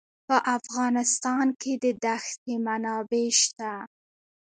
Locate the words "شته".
3.41-3.73